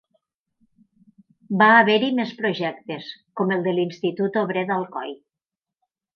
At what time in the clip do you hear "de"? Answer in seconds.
3.69-3.75